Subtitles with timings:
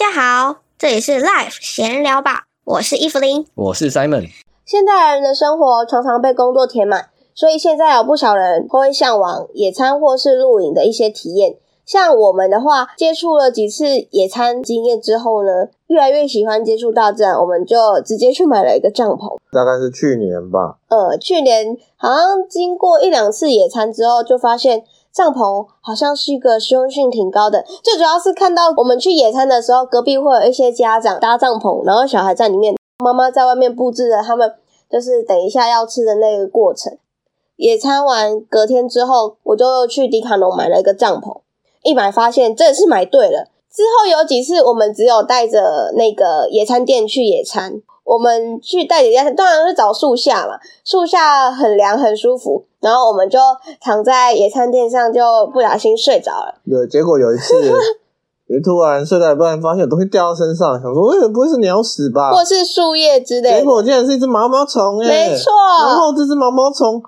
[0.00, 3.46] 家好，这里是 Life 闲聊吧，我是伊芙琳。
[3.54, 4.30] 我是 Simon。
[4.64, 11.56] 现代人的生活常常被工作填满，所以现在有不少人都会向往野餐或是露营的一些体验。
[11.84, 19.36] 像我们的话，接触了几次野餐经验之后呢，越来越喜欢接触大自然，我们就直接去买了一个帐篷。
[19.52, 24.82] 大概是去年吧，呃，去年好像经过一两次野餐之后，就发现
[25.12, 27.64] 帐篷好像是一个实用性挺高的。
[27.82, 34.54] 最主要是看到我们去野餐的时候，隔壁会有一些家长搭帐篷，然后小孩在里面，妈妈在外面布置了他们
[34.88, 36.96] 就是等一下要吃的那个过程。
[37.56, 41.40] 野餐完隔天之后，我就去迪卡侬买了一个帐篷。
[41.82, 43.48] 一买发现真的是买对了。
[43.72, 53.38] 之后有几次我们只有带着那个野餐垫去野餐，我们去带着野餐，当然是找树下嘛，树下很凉很舒服，然后我们就
[53.80, 56.56] 躺在野餐垫上，就不小心睡着了。
[56.64, 57.54] 有，结果有一次，
[58.48, 62.32] 也 突然睡到一半，发现有东西掉到身上，想说，为什么不会是鸟屎吧？
[62.32, 63.58] 或是树叶之类的。
[63.58, 65.52] 结果竟然是一只毛毛虫，哎，没错。
[65.86, 67.00] 然后这只毛毛虫。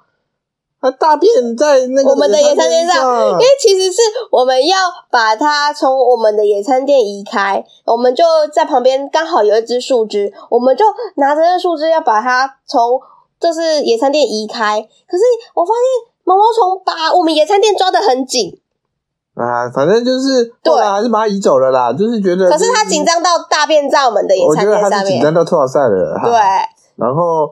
[0.82, 4.02] 它大便在那个我们的野餐垫上，因为其实是
[4.32, 4.76] 我们要
[5.12, 10.84] 把它从我们的野餐垫移开，我们就在旁边刚好有一只树枝，我们就
[11.18, 13.00] 拿着那树枝要把它从
[13.38, 14.80] 就是野餐垫移开。
[14.80, 15.22] 可是
[15.54, 18.60] 我发现毛毛虫把我们野餐垫抓得很紧
[19.34, 22.50] 啊，反正就是对，还是把它移走了啦，就是觉得。
[22.50, 26.32] 可是它紧张到大便在我们的野餐垫上面，紧张到脱赛了，对。
[26.96, 27.50] 然后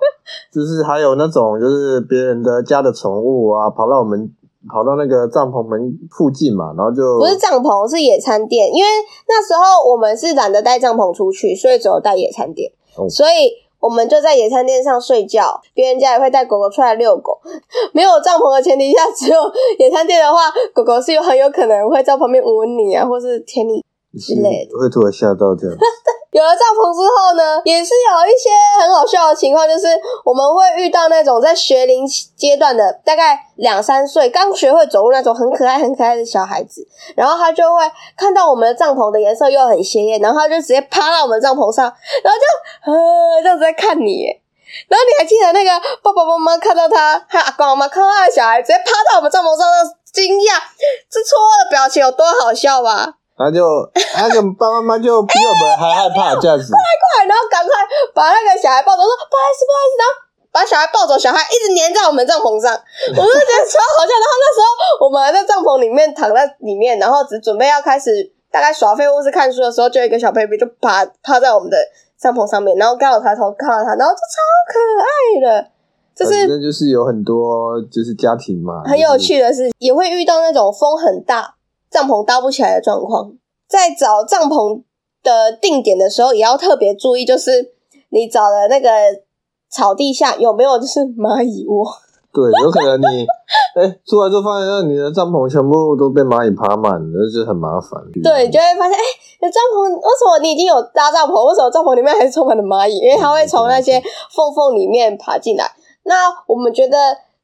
[0.52, 4.30] 就是还有那种就是别人的家的宠物啊，跑到我们
[4.68, 8.88] 跑到那个帐篷门附近嘛，然后就不是帐篷是野餐垫，因为
[9.26, 12.70] 那时候我们是懒得带帐篷出去，所以只有带野餐垫，
[13.08, 15.58] 所以我们就在野餐垫上睡觉。
[15.72, 17.40] 别人家也会带狗狗出来遛狗，
[17.94, 19.40] 没有帐篷的前提下，只有
[19.78, 20.40] 野餐垫的话，
[20.74, 23.82] 狗狗是有很有可能会在旁边闻你啊，或是舔你
[24.18, 25.74] 之类的，会突然吓到这样。
[26.30, 28.50] 有了帐篷之后呢，也是有一些
[28.80, 29.88] 很好笑的情况，就是
[30.24, 36.86] 我们会遇到那种在学龄阶段的，大概两三岁刚学会走路那种很可爱、很可爱的小孩子，
[37.16, 37.80] 然后他就会
[38.16, 41.84] 看到我们的帐篷的颜色又很鲜艳，然后他就直接趴到我们帐篷上，
[42.22, 44.26] 然后就呃这样子在看你，
[44.88, 45.70] 然后你还记得那个
[46.02, 50.60] 爸爸妈妈看到他，还有阿公阿妈看到他的小孩直接趴到我们帐篷上那惊讶、
[51.10, 53.14] 这错愕的表情有多好笑吧？
[53.40, 53.64] 然后就
[54.20, 57.72] 那个爸爸妈妈就比我们还害怕这样子，快快，然后赶快
[58.12, 60.12] 把那个小孩抱走，说不好意思不好意思，然后
[60.52, 64.12] 把小孩抱走，小孩一直粘在我们帐篷上， 我就觉得超好笑。
[64.12, 64.66] 然后那时候
[65.00, 68.12] 我们还在帐篷里面躺在里面，然后只准备要开始
[68.52, 71.78] 大概耍废物是看书的时候，就一个小 baby 就趴趴在我们的
[72.20, 74.36] 帐篷上面，然后刚好抬头看到他，然后就超
[74.68, 75.70] 可爱的。
[76.12, 81.54] 就是那就是有很多就是家庭嘛，很有趣的是也会遇到那种风很大。
[81.90, 83.32] 帐篷搭不起来的状况，
[83.68, 84.82] 在找帐篷
[85.22, 87.74] 的定点的时候，也要特别注意，就是
[88.10, 88.88] 你找的那个
[89.68, 91.84] 草地下有没有就是蚂蚁窝。
[92.32, 93.26] 对，有可能你
[93.74, 98.00] 哎出来之后发现，你的帐篷全部都被蚂蚁爬满了，那就很麻烦。
[98.22, 99.02] 对，就会发现哎，
[99.42, 102.98] 你帐篷为什么你已经有搭帐篷，为什么帐篷里面还是充满了蚂蚁？
[102.98, 105.64] 因为它会从那些缝缝里面爬进来。
[106.04, 106.96] 那我们觉得。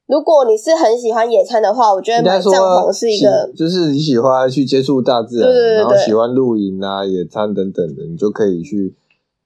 [0.06, 8.94] 如果你是很喜欢野餐的话，我觉得买帐篷是一个，就是你喜欢去接触大自然，然后喜欢露营啊、野餐等等的，你就可以去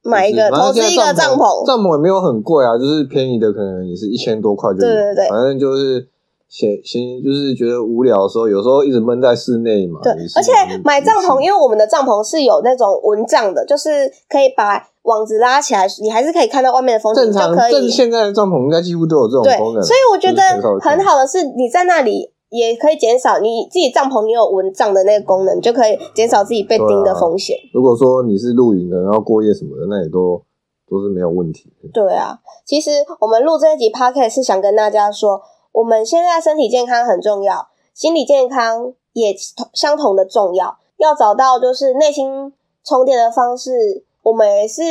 [0.02, 1.66] 买一个投资一个帐篷。
[1.66, 4.92] 帐篷也没有很贵啊，就是便宜的可能也是一千多块就有。
[4.92, 6.06] 对对对，反正就是
[6.50, 10.00] 先先就是觉得无聊的时候，有时候一直闷在室内嘛。
[10.02, 10.50] 对，而且
[10.84, 13.88] 买帐篷，因为我们的帐篷是有那种蚊帐的，就是
[14.28, 14.88] 可以把。
[15.02, 17.88] 网子拉起来，你还是可以看到外面的风景，就可以。
[17.88, 19.82] 现在的帐篷应该几乎都有这种功能。
[19.82, 20.42] 所以我觉得
[20.78, 27.56] 很好的是，你在那里也可以减少你自己帐篷你有蚊帐的那个功能，就可以减少自己被叮的风险。
[27.72, 30.42] 如果说你是露营的，然后过夜什么的，那也都
[30.86, 31.72] 都是没有问题。
[31.94, 32.90] 对啊，其实
[33.20, 35.40] 我们录这一集 p o c a s t 是想跟大家说，
[35.80, 39.34] 我们现在身体健康很重要，心理健康也
[39.72, 40.78] 相同的重要。
[40.98, 42.52] 要找到就是内心
[42.84, 44.04] 充电的方式。
[44.22, 44.82] 我们也是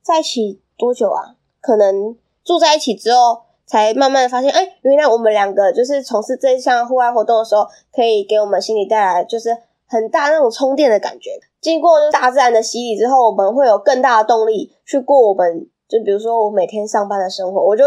[0.00, 1.34] 在一起多久啊？
[1.60, 9.50] 可能住在一起之后，才慢慢发现，哎，原来我们两个就是从事这项户外活动的时候，可以给我们心里带来就是
[9.88, 11.32] 很大那种充电的感觉。
[11.60, 17.82] 经过大自然的洗礼之后，我们会有更大的动力去过我们，就比如说我每天上班的生活，我就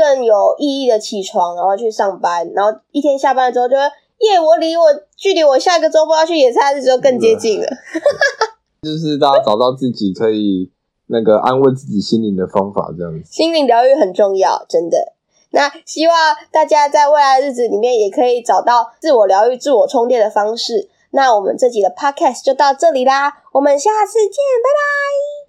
[0.00, 7.66] 更有意义的起床，然后去上班，然后一天下班之后，就耶，我离我距离我下一个周末要去野餐的日就更接近了。
[8.80, 10.70] 就是大家找到自己可以
[11.08, 13.28] 那个安慰自己心灵的方法，这样子。
[13.30, 15.12] 心灵疗愈很重要，真的。
[15.50, 16.16] 那希望
[16.50, 20.88] 大家在未来日子里面也可以找到自我疗愈、自我充电的方式。
[21.10, 25.39] 那我们这集的 podcast 就到这里啦，我们下次见，拜拜。